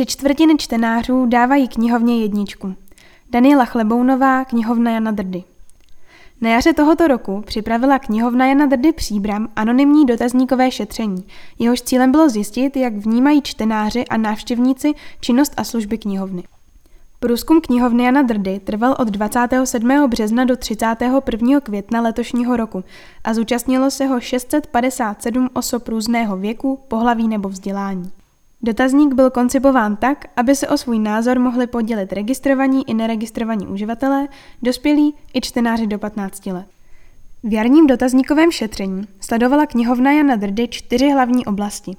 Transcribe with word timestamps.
Tři 0.00 0.06
čtvrtiny 0.06 0.54
čtenářů 0.58 1.26
dávají 1.26 1.68
knihovně 1.68 2.22
jedničku. 2.22 2.74
Daniela 3.30 3.64
Chlebounová, 3.64 4.44
knihovna 4.44 4.90
Jana 4.90 5.10
Drdy. 5.10 5.44
Na 6.40 6.50
jaře 6.50 6.72
tohoto 6.72 7.06
roku 7.08 7.42
připravila 7.46 7.98
knihovna 7.98 8.46
Jana 8.46 8.66
Drdy 8.66 8.92
Příbram 8.92 9.48
anonymní 9.56 10.06
dotazníkové 10.06 10.70
šetření. 10.70 11.24
Jehož 11.58 11.82
cílem 11.82 12.12
bylo 12.12 12.28
zjistit, 12.28 12.76
jak 12.76 12.94
vnímají 12.94 13.42
čtenáři 13.42 14.04
a 14.04 14.16
návštěvníci 14.16 14.94
činnost 15.20 15.52
a 15.56 15.64
služby 15.64 15.98
knihovny. 15.98 16.42
Průzkum 17.18 17.60
knihovny 17.60 18.04
Jana 18.04 18.22
Drdy 18.22 18.60
trval 18.60 18.96
od 18.98 19.08
27. 19.08 20.08
března 20.08 20.44
do 20.44 20.56
31. 20.56 21.60
května 21.60 22.00
letošního 22.00 22.56
roku 22.56 22.84
a 23.24 23.34
zúčastnilo 23.34 23.90
se 23.90 24.06
ho 24.06 24.20
657 24.20 25.48
osob 25.52 25.88
různého 25.88 26.36
věku, 26.36 26.78
pohlaví 26.88 27.28
nebo 27.28 27.48
vzdělání. 27.48 28.10
Dotazník 28.62 29.14
byl 29.14 29.30
koncipován 29.30 29.96
tak, 29.96 30.24
aby 30.36 30.54
se 30.56 30.68
o 30.68 30.76
svůj 30.78 30.98
názor 30.98 31.38
mohli 31.38 31.66
podělit 31.66 32.12
registrovaní 32.12 32.88
i 32.88 32.94
neregistrovaní 32.94 33.66
uživatelé, 33.66 34.28
dospělí 34.62 35.14
i 35.34 35.40
čtenáři 35.40 35.86
do 35.86 35.98
15 35.98 36.46
let. 36.46 36.66
V 37.42 37.52
jarním 37.52 37.86
dotazníkovém 37.86 38.50
šetření 38.50 39.04
sledovala 39.20 39.66
knihovna 39.66 40.12
Jana 40.12 40.36
Drdy 40.36 40.68
čtyři 40.68 41.10
hlavní 41.10 41.46
oblasti. 41.46 41.92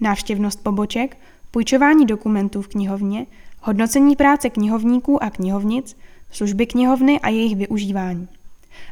Návštěvnost 0.00 0.62
poboček, 0.62 1.16
půjčování 1.50 2.06
dokumentů 2.06 2.62
v 2.62 2.68
knihovně, 2.68 3.26
hodnocení 3.60 4.16
práce 4.16 4.50
knihovníků 4.50 5.22
a 5.22 5.30
knihovnic, 5.30 5.96
služby 6.30 6.66
knihovny 6.66 7.20
a 7.20 7.28
jejich 7.28 7.56
využívání. 7.56 8.28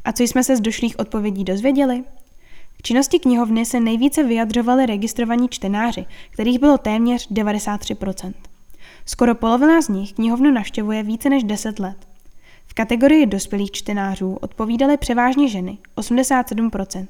A 0.05 0.13
co 0.13 0.23
jsme 0.23 0.45
se 0.45 0.57
z 0.57 0.61
došlých 0.61 0.99
odpovědí 0.99 1.45
dozvěděli? 1.45 2.05
K 2.81 2.83
činnosti 2.83 3.19
knihovny 3.19 3.65
se 3.67 3.81
nejvíce 3.81 4.23
vyjadřovali 4.23 4.87
registrovaní 4.87 5.49
čtenáři, 5.49 6.07
kterých 6.31 6.59
bylo 6.59 6.79
téměř 6.79 7.31
93%. 7.31 8.33
Skoro 9.07 9.35
polovina 9.35 9.83
z 9.83 9.89
nich 9.89 10.13
knihovnu 10.13 10.51
navštěvuje 10.51 11.03
více 11.03 11.31
než 11.31 11.45
10 11.45 11.79
let. 11.79 11.97
V 12.67 12.75
kategorii 12.75 13.27
dospělých 13.27 13.71
čtenářů 13.71 14.39
odpovídaly 14.41 14.97
převážně 14.97 15.49
ženy, 15.49 15.79
87%. 15.97 17.07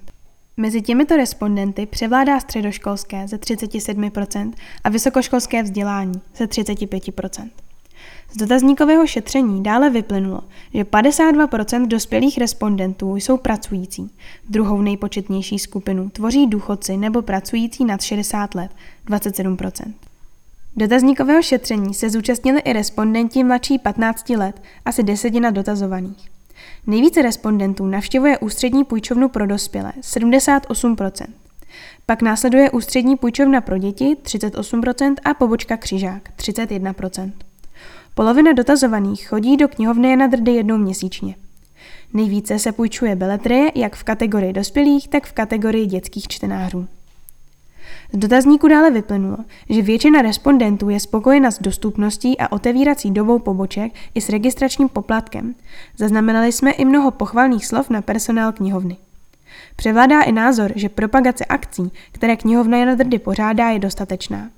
Mezi 0.56 0.82
těmito 0.82 1.16
respondenty 1.16 1.86
převládá 1.86 2.40
středoškolské 2.40 3.28
ze 3.28 3.36
37% 3.36 4.52
a 4.84 4.88
vysokoškolské 4.88 5.62
vzdělání 5.62 6.20
ze 6.36 6.44
35%. 6.44 7.50
Z 8.32 8.36
dotazníkového 8.36 9.06
šetření 9.06 9.62
dále 9.62 9.90
vyplynulo, 9.90 10.40
že 10.74 10.84
52% 10.84 11.86
dospělých 11.86 12.38
respondentů 12.38 13.16
jsou 13.16 13.36
pracující. 13.36 14.10
Druhou 14.48 14.82
nejpočetnější 14.82 15.58
skupinu 15.58 16.10
tvoří 16.10 16.46
důchodci 16.46 16.96
nebo 16.96 17.22
pracující 17.22 17.84
nad 17.84 18.02
60 18.02 18.54
let, 18.54 18.70
27%. 19.06 19.92
Dotazníkového 20.76 21.42
šetření 21.42 21.94
se 21.94 22.10
zúčastnili 22.10 22.60
i 22.60 22.72
respondenti 22.72 23.44
mladší 23.44 23.78
15 23.78 24.28
let, 24.30 24.62
asi 24.84 25.02
desetina 25.02 25.50
dotazovaných. 25.50 26.30
Nejvíce 26.86 27.22
respondentů 27.22 27.86
navštěvuje 27.86 28.38
ústřední 28.38 28.84
půjčovnu 28.84 29.28
pro 29.28 29.46
dospělé, 29.46 29.92
78%. 30.00 31.26
Pak 32.06 32.22
následuje 32.22 32.70
ústřední 32.70 33.16
půjčovna 33.16 33.60
pro 33.60 33.78
děti, 33.78 34.16
38% 34.22 35.14
a 35.24 35.34
pobočka 35.34 35.76
Křižák, 35.76 36.30
31%. 36.36 37.32
Polovina 38.20 38.52
dotazovaných 38.52 39.28
chodí 39.28 39.56
do 39.56 39.68
knihovny 39.68 40.10
Jana 40.10 40.26
Drdy 40.26 40.52
jednou 40.52 40.78
měsíčně. 40.78 41.34
Nejvíce 42.12 42.58
se 42.58 42.72
půjčuje 42.72 43.16
beletrie 43.16 43.72
jak 43.74 43.96
v 43.96 44.04
kategorii 44.04 44.52
dospělých, 44.52 45.08
tak 45.08 45.26
v 45.26 45.32
kategorii 45.32 45.86
dětských 45.86 46.28
čtenářů. 46.28 46.86
Z 48.12 48.16
dotazníku 48.16 48.68
dále 48.68 48.90
vyplynulo, 48.90 49.36
že 49.70 49.82
většina 49.82 50.22
respondentů 50.22 50.90
je 50.90 51.00
spokojena 51.00 51.50
s 51.50 51.58
dostupností 51.58 52.38
a 52.38 52.52
otevírací 52.52 53.10
dobou 53.10 53.38
poboček 53.38 53.92
i 54.14 54.20
s 54.20 54.28
registračním 54.28 54.88
poplatkem. 54.88 55.54
Zaznamenali 55.96 56.52
jsme 56.52 56.70
i 56.70 56.84
mnoho 56.84 57.10
pochvalných 57.10 57.66
slov 57.66 57.90
na 57.90 58.02
personál 58.02 58.52
knihovny. 58.52 58.96
Převládá 59.76 60.22
i 60.22 60.32
názor, 60.32 60.72
že 60.76 60.88
propagace 60.88 61.44
akcí, 61.44 61.92
které 62.12 62.36
knihovna 62.36 62.78
Jana 62.78 62.94
Drdy 62.94 63.18
pořádá, 63.18 63.68
je 63.68 63.78
dostatečná. 63.78 64.50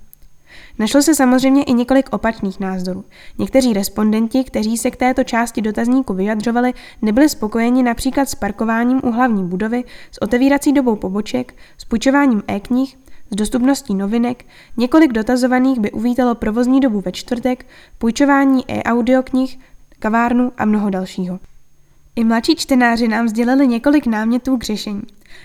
Našlo 0.79 1.03
se 1.03 1.15
samozřejmě 1.15 1.63
i 1.63 1.73
několik 1.73 2.09
opačných 2.13 2.61
názorů. 2.61 3.05
Někteří 3.39 3.73
respondenti, 3.73 4.45
kteří 4.45 4.79
se 4.79 4.91
k 4.91 4.97
této 4.97 5.25
části 5.25 5.63
dotazníku 5.63 6.15
vyjadřovali, 6.15 6.75
nebyli 7.03 7.29
spokojeni 7.29 7.83
například 7.83 8.29
s 8.29 8.35
parkováním 8.35 9.01
u 9.05 9.11
hlavní 9.11 9.45
budovy, 9.45 9.85
s 10.11 10.23
otevírací 10.23 10.73
dobou 10.73 10.97
poboček, 10.97 11.55
s 11.79 11.85
půjčováním 11.85 12.43
e-knih, 12.49 12.99
s 13.31 13.37
dostupností 13.37 13.95
novinek, 13.95 14.45
několik 14.77 15.13
dotazovaných 15.13 15.81
by 15.81 15.91
uvítalo 15.91 16.35
provozní 16.35 16.81
dobu 16.81 17.01
ve 17.01 17.13
čtvrtek, 17.13 17.67
půjčování 17.99 18.65
e-audioknih, 18.69 19.59
kavárnu 19.99 20.53
a 20.59 20.65
mnoho 20.65 20.91
dalšího. 20.91 21.39
I 22.17 22.25
mladší 22.25 22.57
čtenáři 22.57 23.09
nám 23.09 23.29
sdělili 23.29 23.69
několik 23.69 24.07
námětů 24.07 24.57
k 24.59 24.65
řešení. 24.65 25.03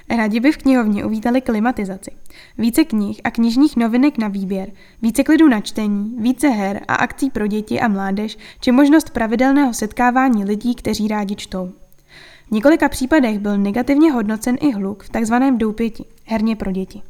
Rádi 0.09 0.39
by 0.39 0.51
v 0.51 0.57
knihovně 0.57 1.05
uvítali 1.05 1.41
klimatizaci. 1.41 2.11
Více 2.57 2.85
knih 2.85 3.21
a 3.23 3.31
knižních 3.31 3.77
novinek 3.77 4.17
na 4.17 4.27
výběr, 4.27 4.71
více 5.01 5.23
klidu 5.23 5.47
na 5.47 5.61
čtení, 5.61 6.15
více 6.19 6.47
her 6.47 6.81
a 6.87 6.95
akcí 6.95 7.29
pro 7.29 7.47
děti 7.47 7.79
a 7.79 7.87
mládež, 7.87 8.37
či 8.59 8.71
možnost 8.71 9.09
pravidelného 9.09 9.73
setkávání 9.73 10.45
lidí, 10.45 10.75
kteří 10.75 11.07
rádi 11.07 11.35
čtou. 11.35 11.71
V 12.47 12.51
několika 12.51 12.89
případech 12.89 13.39
byl 13.39 13.57
negativně 13.57 14.11
hodnocen 14.11 14.57
i 14.59 14.71
hluk 14.71 15.03
v 15.03 15.09
takzvaném 15.09 15.57
doupěti, 15.57 16.05
herně 16.25 16.55
pro 16.55 16.71
děti. 16.71 17.01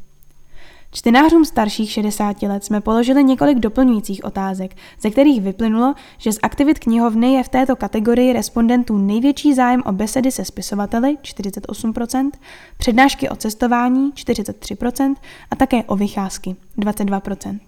Čtenářům 0.92 1.46
starších 1.46 1.92
60 1.92 2.42
let 2.42 2.64
jsme 2.64 2.82
položili 2.82 3.24
několik 3.24 3.60
doplňujících 3.60 4.26
otázek, 4.26 4.76
ze 5.02 5.10
kterých 5.10 5.42
vyplynulo, 5.42 5.94
že 6.18 6.34
z 6.34 6.40
aktivit 6.44 6.80
knihovny 6.80 7.34
je 7.34 7.44
v 7.44 7.50
této 7.50 7.76
kategorii 7.76 8.34
respondentů 8.34 8.98
největší 8.98 9.54
zájem 9.54 9.84
o 9.86 9.92
besedy 9.92 10.32
se 10.32 10.46
spisovateli 10.46 11.18
48%, 11.24 12.32
přednášky 12.78 13.30
o 13.30 13.36
cestování 13.36 14.12
43% 14.12 15.16
a 15.52 15.56
také 15.56 15.84
o 15.84 15.96
vycházky 15.96 16.56
22%. 16.78 17.60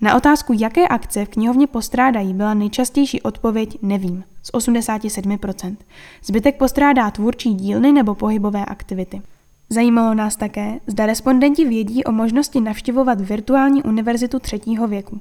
Na 0.00 0.16
otázku, 0.16 0.52
jaké 0.58 0.88
akce 0.88 1.24
v 1.24 1.28
knihovně 1.28 1.66
postrádají, 1.66 2.34
byla 2.34 2.54
nejčastější 2.54 3.22
odpověď 3.22 3.78
nevím 3.82 4.24
z 4.42 4.52
87%. 4.52 5.76
Zbytek 6.24 6.56
postrádá 6.56 7.10
tvůrčí 7.10 7.54
dílny 7.54 7.92
nebo 7.92 8.14
pohybové 8.14 8.64
aktivity. 8.64 9.22
Zajímalo 9.70 10.14
nás 10.14 10.36
také, 10.36 10.80
zda 10.86 11.06
respondenti 11.06 11.64
vědí 11.64 12.04
o 12.04 12.12
možnosti 12.12 12.60
navštěvovat 12.60 13.20
virtuální 13.20 13.82
univerzitu 13.82 14.38
třetího 14.38 14.88
věku. 14.88 15.20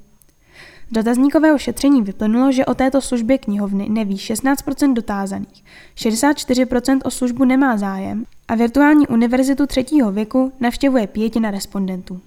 Z 0.89 0.93
dotazníkového 0.93 1.57
šetření 1.57 2.01
vyplynulo, 2.01 2.51
že 2.51 2.65
o 2.65 2.73
této 2.73 3.01
službě 3.01 3.37
knihovny 3.37 3.89
neví 3.89 4.15
16% 4.15 4.93
dotázaných, 4.93 5.63
64% 5.95 6.99
o 7.03 7.11
službu 7.11 7.45
nemá 7.45 7.77
zájem 7.77 8.25
a 8.47 8.55
virtuální 8.55 9.07
univerzitu 9.07 9.65
třetího 9.65 10.11
věku 10.11 10.51
navštěvuje 10.59 11.07
pětina 11.07 11.51
respondentů. 11.51 12.21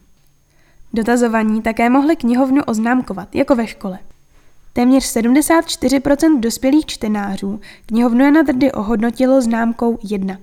Dotazovaní 0.92 1.62
také 1.62 1.90
mohli 1.90 2.16
knihovnu 2.16 2.62
oznámkovat, 2.62 3.34
jako 3.34 3.54
ve 3.54 3.66
škole. 3.66 3.98
Téměř 4.72 5.16
74% 5.16 6.40
dospělých 6.40 6.86
čtenářů 6.86 7.60
knihovnu 7.86 8.24
Jana 8.24 8.42
Drdy 8.42 8.72
ohodnotilo 8.72 9.42
známkou 9.42 9.98
1 10.02 10.36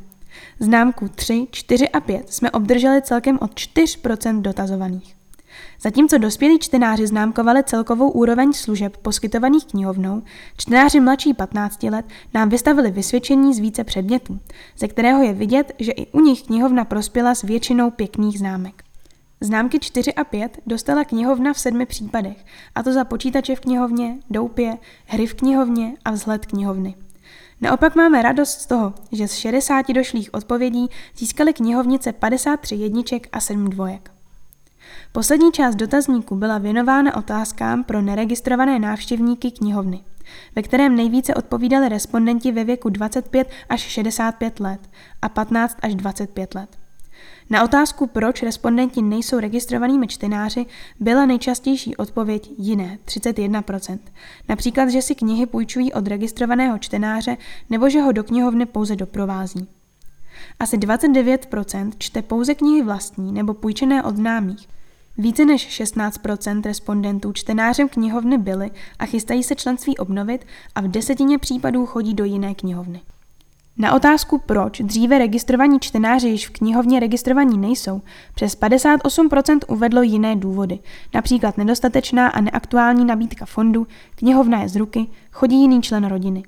Známku 0.60 1.08
3, 1.08 1.48
4 1.52 1.90
a 1.90 2.00
5 2.00 2.34
jsme 2.34 2.52
obdrželi 2.52 3.02
celkem 3.02 3.38
od 3.42 3.52
4% 3.52 4.42
dotazovaných. 4.42 5.16
Zatímco 5.82 6.18
dospělí 6.18 6.60
čtenáři 6.60 7.08
známkovali 7.08 7.64
celkovou 7.64 8.10
úroveň 8.10 8.54
služeb 8.54 8.98
poskytovaných 8.98 9.66
knihovnou, 9.66 10.22
čtenáři 10.58 11.00
mladší 11.00 11.34
15 11.34 11.84
let 11.84 12.06
nám 12.34 12.50
vystavili 12.50 12.92
vysvědčení 12.92 13.54
z 13.54 13.60
více 13.60 13.84
předmětů, 13.84 14.40
ze 14.78 14.88
kterého 14.88 15.24
je 15.24 15.34
vidět, 15.34 15.72
že 15.80 15.92
i 15.92 16.08
u 16.12 16.20
nich 16.20 16.44
knihovna 16.44 16.86
prospěla 16.86 17.36
s 17.36 17.42
většinou 17.42 17.92
pěkných 17.92 18.40
známek. 18.40 18.84
Známky 19.42 19.80
4 19.80 20.14
a 20.14 20.24
5 20.24 20.60
dostala 20.66 21.04
knihovna 21.04 21.54
v 21.54 21.60
sedmi 21.60 21.86
případech, 21.86 22.46
a 22.76 22.84
to 22.84 22.94
za 22.94 23.06
počítače 23.06 23.56
v 23.56 23.60
knihovně, 23.60 24.18
doupě, 24.30 24.78
hry 25.06 25.28
v 25.28 25.34
knihovně 25.34 25.94
a 26.06 26.12
vzhled 26.12 26.46
knihovny. 26.46 26.96
Naopak 27.62 27.96
máme 27.96 28.22
radost 28.22 28.62
z 28.62 28.66
toho, 28.66 28.94
že 29.12 29.28
z 29.28 29.36
60 29.36 29.90
došlých 29.90 30.34
odpovědí 30.34 30.88
získali 31.18 31.54
knihovnice 31.54 32.14
53 32.14 32.76
jedniček 32.76 33.28
a 33.32 33.40
7 33.40 33.70
dvojek. 33.70 34.12
Poslední 35.12 35.52
část 35.52 35.76
dotazníku 35.76 36.36
byla 36.36 36.58
věnována 36.58 37.18
otázkám 37.18 37.84
pro 37.84 38.02
neregistrované 38.02 38.80
návštěvníky 38.80 39.52
knihovny, 39.52 40.04
ve 40.56 40.62
kterém 40.62 40.96
nejvíce 40.96 41.36
odpovídali 41.36 41.90
respondenti 41.90 42.52
ve 42.52 42.64
věku 42.64 42.90
25 42.90 43.50
až 43.70 43.82
65 43.82 44.60
let 44.60 44.90
a 45.22 45.30
15 45.30 45.78
až 45.82 45.96
25 45.96 46.56
let. 46.56 46.83
Na 47.50 47.64
otázku, 47.64 48.08
proč 48.08 48.44
respondenti 48.44 49.02
nejsou 49.02 49.40
registrovanými 49.40 50.08
čtenáři, 50.08 50.66
byla 51.00 51.26
nejčastější 51.26 51.96
odpověď 51.96 52.50
jiné, 52.58 52.98
31%. 53.06 54.00
Například, 54.50 54.90
že 54.90 55.02
si 55.02 55.16
knihy 55.16 55.46
půjčují 55.46 55.94
od 55.94 56.08
registrovaného 56.08 56.78
čtenáře 56.78 57.38
nebo 57.70 57.90
že 57.90 58.02
ho 58.02 58.12
do 58.12 58.24
knihovny 58.24 58.66
pouze 58.66 58.96
doprovází. 58.96 59.68
Asi 60.60 60.78
29% 60.78 61.92
čte 61.98 62.22
pouze 62.22 62.56
knihy 62.56 62.84
vlastní 62.84 63.32
nebo 63.32 63.54
půjčené 63.54 64.04
od 64.04 64.16
známých. 64.16 64.68
Více 65.18 65.46
než 65.46 65.82
16% 65.82 66.62
respondentů 66.66 67.34
čtenářem 67.34 67.90
knihovny 67.90 68.38
byli 68.38 68.72
a 69.00 69.06
chystají 69.06 69.44
se 69.44 69.56
členství 69.56 69.98
obnovit 69.98 70.46
a 70.76 70.82
v 70.82 70.88
desetině 70.88 71.38
případů 71.38 71.86
chodí 71.86 72.14
do 72.14 72.24
jiné 72.24 72.56
knihovny. 72.56 73.02
Na 73.78 73.94
otázku, 73.94 74.38
proč 74.46 74.82
dříve 74.82 75.18
registrovaní 75.18 75.80
čtenáři 75.80 76.28
již 76.28 76.48
v 76.48 76.52
knihovně 76.52 77.00
registrovaní 77.00 77.58
nejsou, 77.58 78.02
přes 78.36 78.58
58% 78.58 79.60
uvedlo 79.68 80.02
jiné 80.02 80.36
důvody, 80.36 80.80
například 81.14 81.58
nedostatečná 81.58 82.28
a 82.28 82.42
neaktuální 82.42 83.06
nabídka 83.06 83.46
fondu, 83.46 83.88
knihovna 84.16 84.62
je 84.62 84.70
z 84.70 84.76
ruky, 84.76 85.08
chodí 85.32 85.62
jiný 85.62 85.82
člen 85.82 86.06
rodiny. 86.06 86.44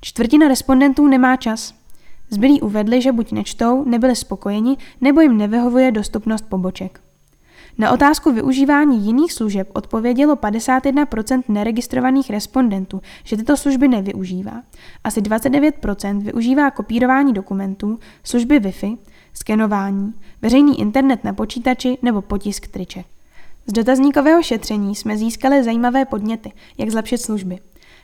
Čtvrtina 0.00 0.48
respondentů 0.48 1.06
nemá 1.06 1.36
čas. 1.36 1.74
Zbylí 2.30 2.60
uvedli, 2.60 3.02
že 3.02 3.12
buď 3.12 3.32
nečtou, 3.32 3.84
nebyli 3.84 4.16
spokojeni, 4.16 4.76
nebo 5.00 5.20
jim 5.20 5.36
nevyhovuje 5.36 5.92
dostupnost 5.92 6.44
poboček. 6.48 7.00
Na 7.78 7.92
otázku 7.92 8.32
využívání 8.32 9.06
jiných 9.06 9.32
služeb 9.32 9.68
odpovědělo 9.72 10.36
51% 10.36 11.42
neregistrovaných 11.48 12.30
respondentů, 12.30 13.00
že 13.24 13.36
tyto 13.36 13.56
služby 13.56 13.88
nevyužívá. 13.88 14.62
Asi 15.04 15.20
29% 15.20 16.22
využívá 16.22 16.70
kopírování 16.70 17.32
dokumentů, 17.32 17.98
služby 18.24 18.60
Wi-Fi, 18.60 18.98
skenování, 19.34 20.14
veřejný 20.42 20.80
internet 20.80 21.24
na 21.24 21.32
počítači 21.32 21.98
nebo 22.02 22.22
potisk 22.22 22.66
triček. 22.66 23.06
Z 23.66 23.72
dotazníkového 23.72 24.42
šetření 24.42 24.94
jsme 24.94 25.16
získali 25.16 25.64
zajímavé 25.64 26.04
podněty, 26.04 26.52
jak 26.78 26.90
zlepšit 26.90 27.18
služby. 27.18 27.58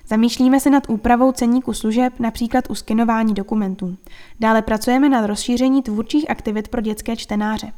Zamýšlíme 0.06 0.61
se 0.61 0.71
nad 0.71 0.91
úpravou 0.91 1.32
ceníku 1.32 1.73
služeb, 1.73 2.12
například 2.19 2.71
u 2.71 2.75
skenování 2.75 3.35
dokumentů. 3.35 3.97
Dále 4.41 4.62
pracujeme 4.62 5.09
nad 5.09 5.26
rozšíření 5.26 5.82
tvůrčích 5.82 6.31
aktivit 6.31 6.69
pro 6.69 6.81
dětské 6.81 7.17
čtenáře. 7.17 7.73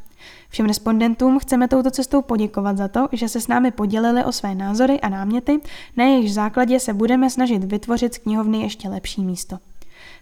Všem 0.48 0.66
respondentům 0.66 1.38
chceme 1.38 1.68
touto 1.68 1.90
cestou 1.90 2.22
poděkovat 2.22 2.76
za 2.76 2.88
to, 2.88 3.08
že 3.12 3.28
se 3.28 3.40
s 3.40 3.48
námi 3.48 3.70
podělili 3.70 4.24
o 4.24 4.32
své 4.32 4.54
názory 4.54 5.00
a 5.00 5.08
náměty, 5.08 5.60
na 5.96 6.04
jejich 6.04 6.34
základě 6.34 6.80
se 6.80 6.94
budeme 6.94 7.30
snažit 7.30 7.64
vytvořit 7.64 8.14
z 8.14 8.18
knihovny 8.18 8.62
ještě 8.62 8.88
lepší 8.88 9.24
místo. 9.24 9.58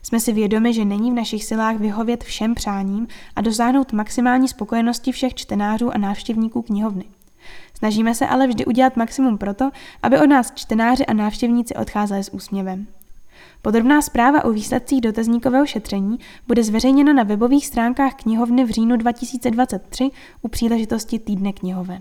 Jsme 0.03 0.21
si 0.21 0.33
vědomi, 0.33 0.75
že 0.75 0.85
není 0.85 1.11
v 1.11 1.15
našich 1.15 1.45
silách 1.45 1.77
vyhovět 1.77 2.25
všem 2.25 2.55
přáním 2.55 3.07
a 3.37 3.41
dosáhnout 3.41 3.93
maximální 3.93 4.49
spokojenosti 4.49 5.13
všech 5.13 5.35
čtenářů 5.35 5.95
a 5.95 5.99
návštěvníků 5.99 6.63
knihovny. 6.63 7.05
Snažíme 7.75 8.15
se 8.15 8.27
ale 8.27 8.47
vždy 8.47 8.65
udělat 8.65 8.97
maximum 8.97 9.39
proto, 9.39 9.71
aby 10.03 10.19
od 10.19 10.27
nás 10.27 10.53
čtenáři 10.55 11.07
a 11.07 11.13
návštěvníci 11.13 11.75
odcházeli 11.75 12.25
s 12.25 12.33
úsměvem. 12.33 12.87
Podrobná 13.63 14.03
zpráva 14.03 14.45
o 14.45 14.51
výsledcích 14.51 15.01
dotazníkového 15.01 15.67
šetření 15.67 16.19
bude 16.47 16.65
zveřejněna 16.65 17.13
na 17.13 17.23
webových 17.23 17.67
stránkách 17.67 18.15
knihovny 18.15 18.65
v 18.65 18.71
říjnu 18.71 18.97
2023 18.97 20.11
u 20.43 20.49
příležitosti 20.49 21.19
Týdne 21.19 21.53
knihoven. 21.53 22.01